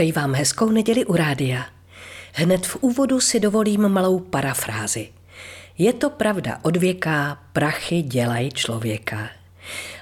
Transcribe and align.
Přeji 0.00 0.12
vám 0.12 0.34
hezkou 0.34 0.70
neděli 0.70 1.04
u 1.04 1.16
rádia. 1.16 1.66
Hned 2.32 2.66
v 2.66 2.76
úvodu 2.80 3.20
si 3.20 3.40
dovolím 3.40 3.88
malou 3.88 4.18
parafrázi. 4.18 5.08
Je 5.78 5.92
to 5.92 6.10
pravda 6.10 6.58
od 6.62 6.76
věka, 6.76 7.38
prachy 7.52 8.02
dělají 8.02 8.50
člověka. 8.50 9.28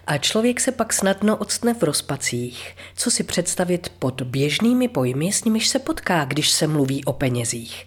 A 0.06 0.18
člověk 0.18 0.60
se 0.60 0.72
pak 0.72 0.92
snadno 0.92 1.36
odstne 1.36 1.74
v 1.74 1.82
rozpacích. 1.82 2.76
Co 2.96 3.10
si 3.10 3.24
představit 3.24 3.92
pod 3.98 4.22
běžnými 4.22 4.88
pojmy, 4.88 5.32
s 5.32 5.44
nimiž 5.44 5.68
se 5.68 5.78
potká, 5.78 6.24
když 6.24 6.50
se 6.50 6.66
mluví 6.66 7.04
o 7.04 7.12
penězích. 7.12 7.86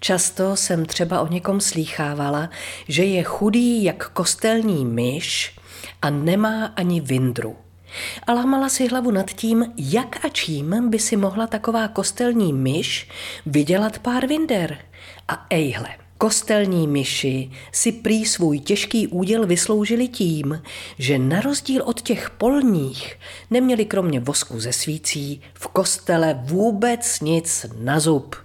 Často 0.00 0.56
jsem 0.56 0.86
třeba 0.86 1.20
o 1.20 1.26
někom 1.26 1.60
slýchávala, 1.60 2.50
že 2.88 3.04
je 3.04 3.22
chudý 3.22 3.84
jak 3.84 4.08
kostelní 4.08 4.84
myš 4.84 5.56
a 6.02 6.10
nemá 6.10 6.66
ani 6.66 7.00
vindru. 7.00 7.56
A 8.26 8.32
lámala 8.32 8.68
si 8.68 8.88
hlavu 8.88 9.10
nad 9.10 9.30
tím, 9.30 9.72
jak 9.76 10.24
a 10.24 10.28
čím 10.28 10.90
by 10.90 10.98
si 10.98 11.16
mohla 11.16 11.46
taková 11.46 11.88
kostelní 11.88 12.52
myš 12.52 13.08
vydělat 13.46 13.98
pár 13.98 14.26
vinder. 14.26 14.78
A 15.28 15.46
ejhle, 15.50 15.88
Kostelní 16.22 16.88
myši 16.88 17.50
si 17.72 17.92
prý 17.92 18.26
svůj 18.26 18.60
těžký 18.60 19.06
úděl 19.06 19.46
vysloužili 19.46 20.08
tím, 20.08 20.62
že 20.98 21.18
na 21.18 21.40
rozdíl 21.40 21.82
od 21.82 22.00
těch 22.00 22.30
polních 22.30 23.18
neměli 23.50 23.84
kromě 23.84 24.20
vosku 24.20 24.60
ze 24.60 24.72
svící 24.72 25.40
v 25.54 25.66
kostele 25.66 26.40
vůbec 26.44 27.20
nic 27.20 27.66
na 27.78 28.00
zub. 28.00 28.36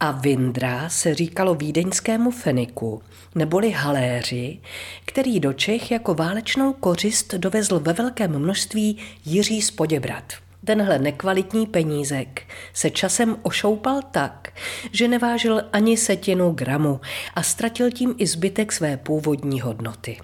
A 0.00 0.10
Vindra 0.10 0.88
se 0.88 1.14
říkalo 1.14 1.54
vídeňskému 1.54 2.30
feniku, 2.30 3.02
neboli 3.34 3.70
haléři, 3.70 4.58
který 5.04 5.40
do 5.40 5.52
Čech 5.52 5.90
jako 5.90 6.14
válečnou 6.14 6.72
kořist 6.72 7.34
dovezl 7.34 7.80
ve 7.80 7.92
velkém 7.92 8.38
množství 8.38 8.98
Jiří 9.24 9.62
z 9.62 9.70
Poděbrat. 9.70 10.32
Tenhle 10.64 10.98
nekvalitní 10.98 11.66
penízek 11.66 12.42
se 12.72 12.90
časem 12.90 13.36
ošoupal 13.42 14.00
tak, 14.10 14.52
že 14.92 15.08
nevážil 15.08 15.62
ani 15.72 15.96
setinu 15.96 16.50
gramu 16.50 17.00
a 17.34 17.42
ztratil 17.42 17.90
tím 17.90 18.14
i 18.18 18.26
zbytek 18.26 18.72
své 18.72 18.96
původní 18.96 19.60
hodnoty. 19.60 20.18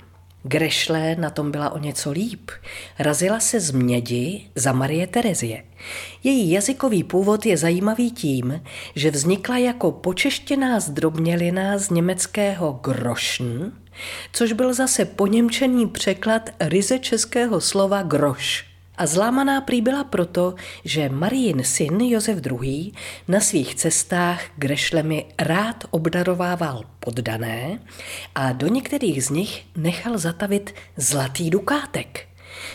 Grešle 0.46 1.16
na 1.16 1.30
tom 1.30 1.50
byla 1.50 1.70
o 1.70 1.78
něco 1.78 2.10
líp. 2.10 2.50
Razila 2.98 3.40
se 3.40 3.60
z 3.60 3.70
mědi 3.70 4.50
za 4.54 4.72
Marie 4.72 5.06
Terezie. 5.06 5.64
Její 6.24 6.50
jazykový 6.50 7.04
původ 7.04 7.46
je 7.46 7.56
zajímavý 7.56 8.10
tím, 8.10 8.62
že 8.94 9.10
vznikla 9.10 9.58
jako 9.58 9.92
počeštěná 9.92 10.80
zdrobnělina 10.80 11.78
z 11.78 11.90
německého 11.90 12.72
grošn, 12.72 13.72
což 14.32 14.52
byl 14.52 14.74
zase 14.74 15.04
poněmčený 15.04 15.86
překlad 15.86 16.50
ryze 16.60 16.98
českého 16.98 17.60
slova 17.60 18.02
groš. 18.02 18.73
A 18.98 19.06
zlámaná 19.06 19.60
prý 19.60 19.80
byla 19.80 20.04
proto, 20.04 20.54
že 20.84 21.08
Marijin 21.08 21.64
syn 21.64 22.00
Josef 22.00 22.38
II. 22.46 22.92
na 23.28 23.40
svých 23.40 23.74
cestách 23.74 24.42
grešlemi 24.56 25.26
rád 25.38 25.84
obdarovával 25.90 26.84
poddané 27.00 27.78
a 28.34 28.52
do 28.52 28.68
některých 28.68 29.24
z 29.24 29.30
nich 29.30 29.66
nechal 29.76 30.18
zatavit 30.18 30.74
zlatý 30.96 31.50
dukátek. 31.50 32.28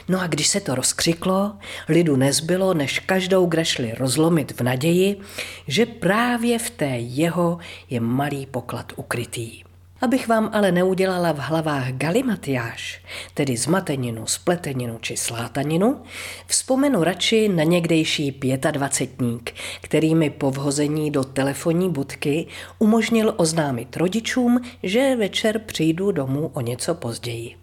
No 0.07 0.21
a 0.21 0.27
když 0.27 0.47
se 0.47 0.59
to 0.59 0.75
rozkřiklo, 0.75 1.53
lidu 1.89 2.15
nezbylo, 2.15 2.73
než 2.73 2.99
každou 2.99 3.45
grešli 3.45 3.93
rozlomit 3.97 4.59
v 4.59 4.63
naději, 4.63 5.19
že 5.67 5.85
právě 5.85 6.59
v 6.59 6.69
té 6.69 6.97
jeho 6.97 7.59
je 7.89 7.99
malý 7.99 8.45
poklad 8.45 8.93
ukrytý. 8.95 9.68
Abych 10.01 10.27
vám 10.27 10.49
ale 10.53 10.71
neudělala 10.71 11.31
v 11.31 11.37
hlavách 11.37 11.91
galimatiáš, 11.91 13.01
tedy 13.33 13.57
zmateninu, 13.57 14.27
spleteninu 14.27 14.97
či 15.01 15.17
slátaninu, 15.17 16.01
vzpomenu 16.47 17.03
radši 17.03 17.49
na 17.49 17.63
někdejší 17.63 18.31
pětadvacetník, 18.31 19.53
který 19.81 20.15
mi 20.15 20.29
po 20.29 20.51
vhození 20.51 21.11
do 21.11 21.23
telefonní 21.23 21.89
budky 21.89 22.47
umožnil 22.79 23.33
oznámit 23.37 23.97
rodičům, 23.97 24.61
že 24.83 25.15
večer 25.15 25.59
přijdu 25.59 26.11
domů 26.11 26.51
o 26.53 26.61
něco 26.61 26.95
později. 26.95 27.58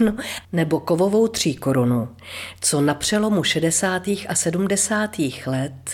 No, 0.00 0.16
nebo 0.52 0.80
kovovou 0.80 1.28
tří 1.28 1.54
korunu, 1.54 2.08
co 2.60 2.80
na 2.80 2.94
přelomu 2.94 3.42
60. 3.42 4.08
a 4.28 4.34
70. 4.34 5.10
let 5.46 5.90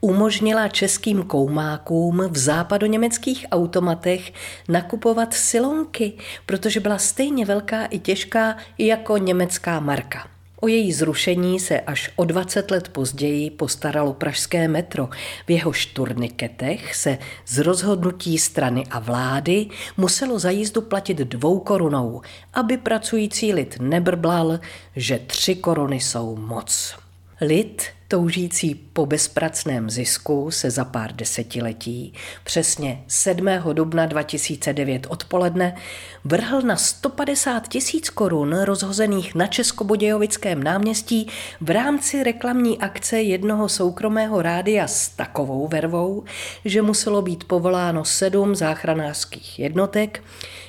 umožnila 0.00 0.68
českým 0.68 1.22
koumákům 1.22 2.22
v 2.30 2.38
západoněmeckých 2.38 3.46
automatech 3.52 4.32
nakupovat 4.68 5.34
silonky, 5.34 6.12
protože 6.46 6.80
byla 6.80 6.98
stejně 6.98 7.44
velká 7.44 7.84
i 7.84 7.98
těžká 7.98 8.56
jako 8.78 9.16
německá 9.16 9.80
marka. 9.80 10.35
O 10.66 10.68
její 10.68 10.92
zrušení 10.92 11.60
se 11.60 11.80
až 11.80 12.10
o 12.16 12.24
20 12.24 12.70
let 12.70 12.88
později 12.88 13.50
postaralo 13.50 14.12
pražské 14.12 14.68
metro. 14.68 15.08
V 15.46 15.50
jeho 15.50 15.72
šturniketech 15.72 16.94
se 16.94 17.18
z 17.46 17.58
rozhodnutí 17.58 18.38
strany 18.38 18.84
a 18.90 18.98
vlády 18.98 19.66
muselo 19.96 20.38
za 20.38 20.50
jízdu 20.50 20.80
platit 20.80 21.18
dvou 21.18 21.60
korunou, 21.60 22.22
aby 22.54 22.76
pracující 22.76 23.52
lid 23.52 23.76
nebrblal, 23.80 24.60
že 24.96 25.18
tři 25.26 25.54
koruny 25.54 26.00
jsou 26.00 26.36
moc. 26.36 26.94
Lid 27.40 27.82
toužící 28.08 28.74
po 28.74 29.06
bezpracném 29.06 29.90
zisku 29.90 30.50
se 30.50 30.70
za 30.70 30.84
pár 30.84 31.12
desetiletí, 31.12 32.12
přesně 32.44 33.04
7. 33.08 33.46
dubna 33.72 34.06
2009 34.06 35.06
odpoledne, 35.08 35.76
vrhl 36.24 36.62
na 36.62 36.76
150 36.76 37.68
tisíc 37.68 38.10
korun 38.10 38.60
rozhozených 38.62 39.34
na 39.34 39.46
Českobodějovickém 39.46 40.62
náměstí 40.62 41.28
v 41.60 41.70
rámci 41.70 42.22
reklamní 42.22 42.78
akce 42.78 43.20
jednoho 43.20 43.68
soukromého 43.68 44.42
rádia 44.42 44.88
s 44.88 45.08
takovou 45.08 45.68
vervou, 45.68 46.24
že 46.64 46.82
muselo 46.82 47.22
být 47.22 47.44
povoláno 47.44 48.04
sedm 48.04 48.54
záchranářských 48.54 49.58
jednotek, 49.58 50.22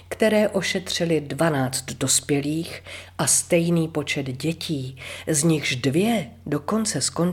které 0.09 0.49
ošetřili 0.49 1.21
12 1.21 1.85
dospělých 1.85 2.83
a 3.17 3.27
stejný 3.27 3.87
počet 3.87 4.23
dětí, 4.23 4.97
z 5.27 5.43
nichž 5.43 5.75
dvě 5.75 6.29
dokonce 6.45 7.01
skončily 7.01 7.26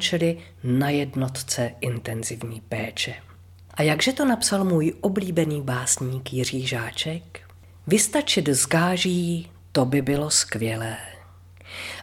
na 0.65 0.91
jednotce 0.91 1.71
intenzivní 1.81 2.61
péče. 2.61 3.15
A 3.75 3.83
jakže 3.83 4.13
to 4.13 4.25
napsal 4.25 4.65
můj 4.65 4.95
oblíbený 5.01 5.63
básník 5.63 6.33
Jiří 6.33 6.67
Žáček? 6.67 7.41
Vystačit 7.87 8.49
z 8.49 8.67
gáží, 8.67 9.51
to 9.73 9.85
by 9.85 10.03
bylo 10.03 10.31
skvělé. 10.31 10.97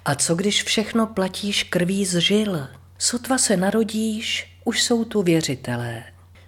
A 0.06 0.16
co 0.16 0.36
když 0.36 0.64
všechno 0.64 1.08
platíš 1.08 1.64
krví 1.64 2.06
z 2.06 2.20
žil? 2.20 2.68
Sotva 2.98 3.38
se 3.38 3.58
narodíš, 3.58 4.58
už 4.64 4.84
jsou 4.84 5.06
tu 5.06 5.22
věřitelé. 5.22 6.04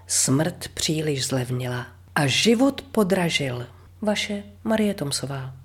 Smrt 0.08 0.68
příliš 0.68 1.28
zlevnila 1.28 1.88
a 2.16 2.28
život 2.28 2.82
podražil. 2.82 3.68
Vaše 4.02 4.44
Marie 4.64 4.94
Tomsová. 4.94 5.63